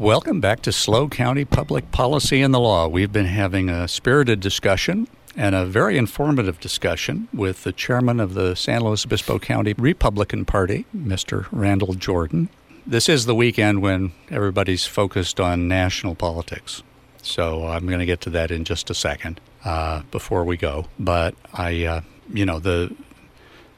[0.00, 2.88] Welcome back to SLO County Public Policy and the Law.
[2.88, 8.32] We've been having a spirited discussion and a very informative discussion with the chairman of
[8.32, 11.48] the San Luis Obispo County Republican Party, Mr.
[11.52, 12.48] Randall Jordan.
[12.86, 16.82] This is the weekend when everybody's focused on national politics.
[17.20, 20.86] So I'm going to get to that in just a second uh, before we go.
[20.98, 22.00] But I, uh,
[22.32, 22.96] you know, the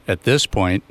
[0.06, 0.84] at this point,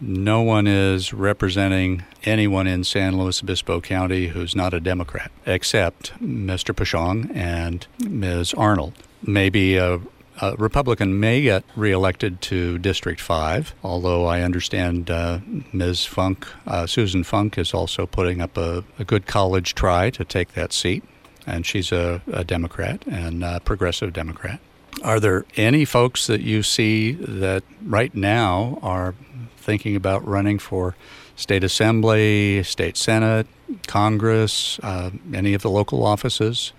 [0.00, 6.12] no one is representing anyone in San Luis Obispo County who's not a Democrat, except
[6.20, 6.74] Mr.
[6.74, 8.54] Peschong and Ms.
[8.54, 8.94] Arnold.
[9.22, 10.00] Maybe a,
[10.40, 15.40] a Republican may get reelected to District 5, although I understand uh,
[15.72, 16.06] Ms.
[16.06, 20.54] Funk, uh, Susan Funk, is also putting up a, a, good college try to take
[20.54, 21.04] that seat,
[21.46, 24.60] and she's a, a Democrat and a progressive Democrat.
[25.02, 29.14] Are there any folks that you see that right now are
[29.56, 30.96] thinking about running for
[31.36, 33.46] state assembly, state senate,
[33.86, 36.72] Congress, uh, any of the local offices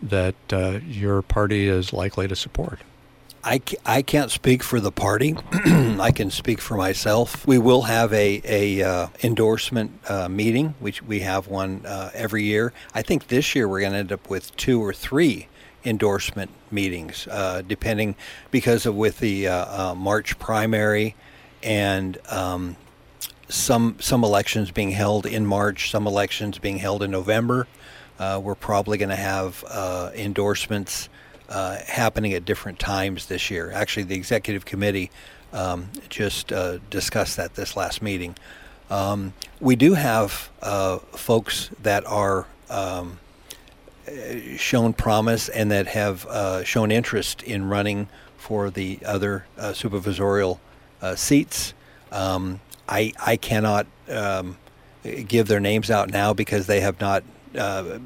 [0.00, 2.80] that uh, your party is likely to support?
[3.44, 5.36] I, I can't speak for the party.
[5.52, 7.46] I can speak for myself.
[7.46, 12.44] We will have a, a uh, endorsement uh, meeting, which we have one uh, every
[12.44, 12.72] year.
[12.94, 15.48] I think this year we're going to end up with two or three
[15.84, 18.16] endorsement meetings, uh, depending
[18.50, 21.14] because of with the uh, uh, March primary
[21.62, 22.76] and um,
[23.48, 27.66] some some elections being held in March, some elections being held in November.
[28.18, 31.08] Uh, we're probably going to have uh, endorsements
[31.48, 33.70] uh, happening at different times this year.
[33.70, 35.10] Actually, the executive committee
[35.52, 38.34] um, just uh, discussed that this last meeting.
[38.90, 43.18] Um, we do have uh, folks that are um,
[44.56, 50.58] shown promise and that have uh, shown interest in running for the other supervisorial
[51.02, 51.74] uh, seats.
[52.12, 54.56] Um, I I cannot um,
[55.26, 57.22] give their names out now because they have not.
[57.56, 57.98] Uh,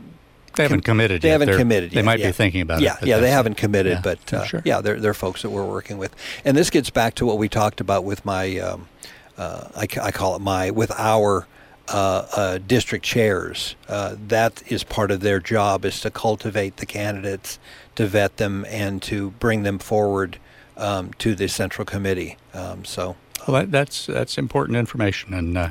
[0.55, 1.23] they haven't com- committed.
[1.23, 1.33] They yet.
[1.33, 1.91] haven't they're, committed.
[1.93, 2.27] They yet, might yeah.
[2.27, 3.07] be thinking about yeah, it.
[3.07, 4.63] Yeah, yeah, they haven't committed, yeah, but uh, sure.
[4.65, 6.15] yeah, they're they're folks that we're working with,
[6.45, 8.89] and this gets back to what we talked about with my, um,
[9.39, 11.47] uh, I, I, call it my with our
[11.89, 13.77] uh, uh, district chairs.
[13.89, 17.59] Uh, that is part of their job is to cultivate the candidates,
[17.95, 20.39] to vet them, and to bring them forward
[20.77, 22.37] um, to the central committee.
[22.55, 23.17] Um, so,
[23.47, 25.69] well, that, that's that's important information, and uh,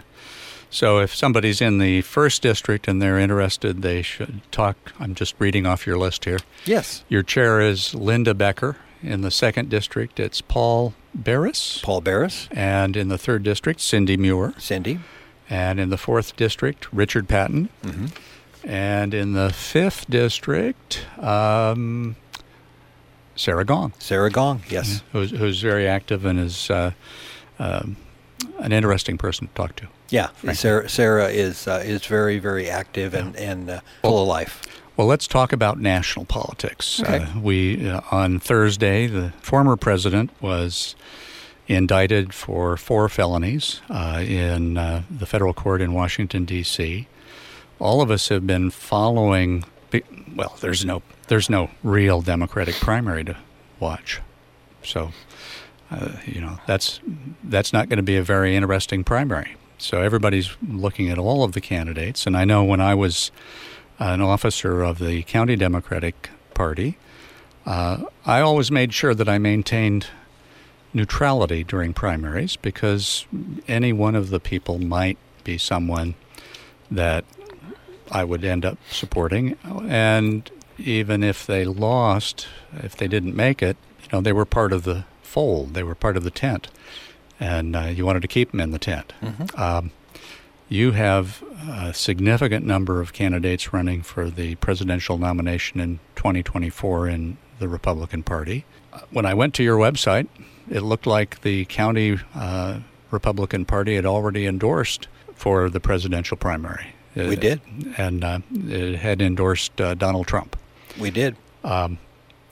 [0.69, 4.94] so if somebody's in the first district and they're interested, they should talk.
[5.00, 6.39] I'm just reading off your list here.
[6.66, 8.78] Yes, your chair is Linda Becker.
[9.03, 11.79] In the second district, it's Paul Barris.
[11.81, 12.47] Paul Barris.
[12.51, 14.53] And in the third district, Cindy Muir.
[14.57, 15.00] Cindy.
[15.50, 17.69] And in the fourth district, Richard Patton.
[17.83, 18.06] Mm-hmm.
[18.63, 22.16] And in the fifth district, um,
[23.41, 23.91] Sarah Gong.
[23.97, 25.02] Sarah Gong, yes.
[25.12, 26.91] Who's, who's very active and is uh,
[27.57, 27.97] um,
[28.59, 29.88] an interesting person to talk to.
[30.09, 34.28] Yeah, Sarah, Sarah is uh, is very very active and and uh, full well, of
[34.28, 34.62] life.
[34.97, 37.01] Well, let's talk about national politics.
[37.01, 37.24] Okay.
[37.24, 40.96] Uh, we uh, on Thursday, the former president was
[41.68, 47.07] indicted for four felonies uh, in uh, the federal court in Washington D.C.
[47.80, 49.63] All of us have been following.
[50.36, 53.38] Well, there's no there's no real Democratic primary to
[53.80, 54.22] watch,
[54.84, 55.12] so
[55.90, 57.00] uh, you know that's
[57.44, 59.56] that's not going to be a very interesting primary.
[59.78, 63.31] So everybody's looking at all of the candidates, and I know when I was
[64.00, 66.98] an officer of the county Democratic Party,
[67.66, 70.08] uh, I always made sure that I maintained
[70.94, 73.25] neutrality during primaries because
[73.68, 76.16] any one of the people might be someone
[76.90, 77.24] that
[78.12, 79.58] I would end up supporting,
[79.88, 84.74] and even if they lost, if they didn't make it, you know, they were part
[84.74, 85.74] of the fold.
[85.74, 86.68] They were part of the tent,
[87.40, 89.14] and uh, you wanted to keep them in the tent.
[89.22, 89.62] Mm-hmm.
[89.62, 89.92] Um,
[90.68, 97.38] you have a significant number of candidates running for the presidential nomination in 2024 in
[97.60, 98.66] the Republican Party.
[99.10, 100.28] When I went to your website,
[100.69, 102.80] it looked like the county uh,
[103.12, 106.94] Republican Party had already endorsed for the presidential primary.
[107.16, 107.62] We did.
[107.98, 110.56] And uh, it had endorsed uh, Donald Trump.
[111.00, 111.36] We did.
[111.63, 111.98] Um,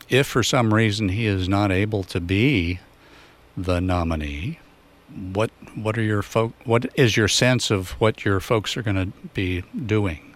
[0.10, 2.80] if for some reason he is not able to be
[3.56, 4.60] the nominee,
[5.34, 6.54] what what are your folk?
[6.66, 10.34] What is your sense of what your folks are going to be doing?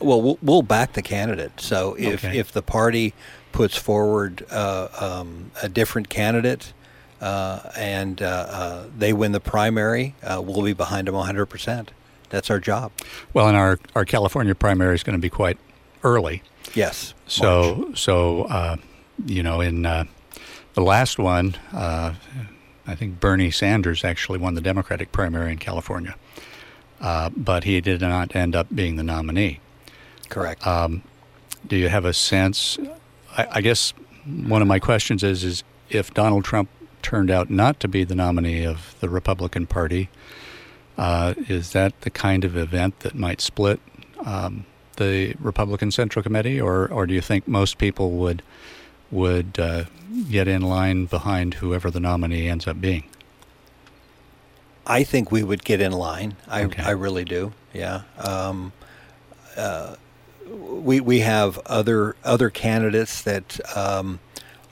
[0.00, 1.60] Well, well, we'll back the candidate.
[1.60, 2.38] So if Okay.
[2.38, 3.12] if the party
[3.52, 6.72] puts forward uh, um, a different candidate
[7.20, 11.90] uh, and uh, uh, they win the primary, uh, we'll be behind them 100 percent.
[12.30, 12.92] That's our job.
[13.32, 15.58] Well, and our our California primary is going to be quite
[16.02, 16.42] early.
[16.74, 17.14] Yes.
[17.26, 18.76] So so uh,
[19.26, 20.04] you know in uh,
[20.74, 22.14] the last one, uh,
[22.86, 26.16] I think Bernie Sanders actually won the Democratic primary in California,
[27.00, 29.60] uh, but he did not end up being the nominee.
[30.28, 30.66] Correct.
[30.66, 31.02] Um,
[31.66, 32.78] do you have a sense?
[33.36, 33.92] I, I guess
[34.26, 36.68] one of my questions is: is if Donald Trump
[37.02, 40.10] turned out not to be the nominee of the Republican Party,
[40.98, 43.80] uh, is that the kind of event that might split
[44.26, 44.66] um,
[44.96, 48.42] the Republican Central Committee, or or do you think most people would
[49.10, 49.84] would uh,
[50.30, 53.04] get in line behind whoever the nominee ends up being?
[54.86, 56.34] I think we would get in line.
[56.48, 56.82] I, Okay.
[56.82, 57.52] I really do.
[57.74, 58.02] Yeah.
[58.18, 58.72] Um,
[59.56, 59.96] uh,
[60.50, 64.18] we we have other other candidates that um,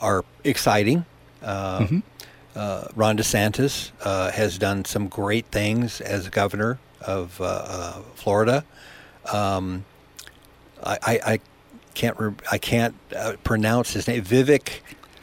[0.00, 1.05] are exciting.
[1.43, 2.02] Uh, Mhm.
[2.56, 8.64] Uh, Ron DeSantis uh, has done some great things as governor of uh, uh, Florida.
[9.32, 9.85] Um,
[10.82, 11.41] I, I, I
[11.94, 14.23] can't re- I can't uh, pronounce his name.
[14.25, 14.81] Vivek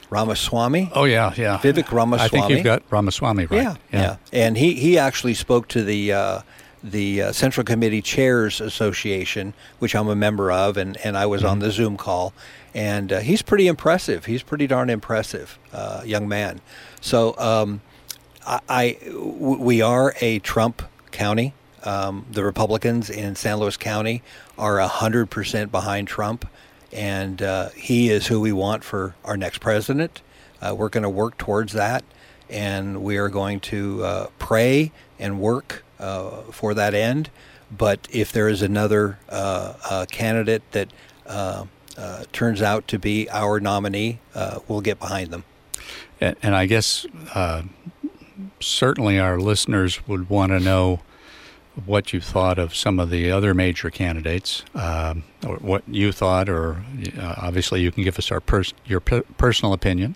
[0.10, 0.92] Ramaswamy.
[0.94, 1.58] Oh yeah, yeah.
[1.58, 2.26] Vivek Ramaswamy.
[2.26, 3.62] I think you've got Ramaswamy right.
[3.62, 6.42] Yeah, yeah, And he, he actually spoke to the uh,
[6.84, 11.44] the uh, Central Committee Chairs Association, which I'm a member of, and, and I was
[11.44, 12.34] on the Zoom call.
[12.74, 14.26] And uh, he's pretty impressive.
[14.26, 16.60] He's pretty darn impressive, uh, young man.
[17.02, 17.82] So um,
[18.46, 20.82] I, I w- we are a Trump
[21.12, 21.54] county.
[21.84, 24.22] Um, the Republicans in San Luis County
[24.58, 26.48] are hundred percent behind Trump,
[26.92, 30.22] and uh, he is who we want for our next president.
[30.62, 32.04] Uh, we're going to work towards that,
[32.54, 37.30] and we are going to uh, pray and work uh, for that end.
[37.76, 40.90] But if there is another uh, uh, candidate that
[41.26, 41.66] uh,
[41.98, 45.44] uh, turns out to be our nominee, uh, we'll get behind them.
[46.22, 47.64] And, and I guess uh,
[48.60, 51.00] certainly our listeners would want to know
[51.86, 56.48] what you thought of some of the other major candidates, um, or what you thought,
[56.48, 56.84] or
[57.20, 60.16] uh, obviously you can give us our pers- your per- personal opinion,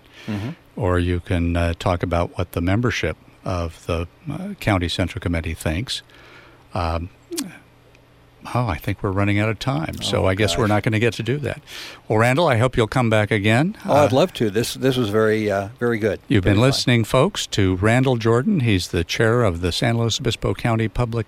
[0.78, 5.54] or you can uh, talk about what the membership of the uh, county central committee
[5.54, 6.02] thinks.
[6.74, 7.08] Um,
[8.54, 10.92] oh, I think we're running out of time, so Oh, I guess we're not going
[10.92, 11.60] to get to do that.
[12.06, 13.76] Well, Randall, I hope you'll come back again.
[13.84, 14.50] Oh, I'd Uh, love to.
[14.50, 16.20] This this was very uh, very good.
[16.28, 16.68] You've Very been fun.
[16.70, 18.60] listening, folks, to Randall Jordan.
[18.60, 21.26] He's the chair of the San Luis Obispo County Public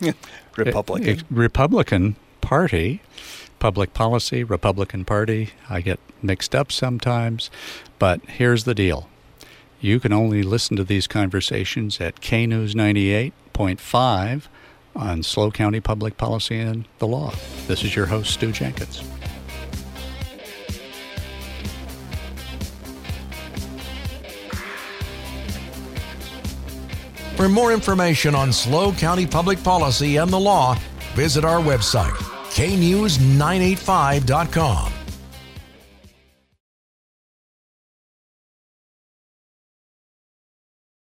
[0.56, 1.22] Republican.
[1.30, 3.00] Republican Party,
[3.60, 5.50] Public Policy Republican Party.
[5.68, 7.50] I get mixed up sometimes,
[8.00, 9.08] but here's the deal:
[9.80, 14.48] you can only listen to these conversations at K News ninety eight point five
[14.96, 17.32] on SLO County Public Policy and the Law.
[17.68, 19.04] This is your host, Stew Jenkins.
[27.36, 30.76] For more information on SLO County public policy and the law,
[31.14, 32.14] visit our website,
[32.68, 34.99] knews985.com.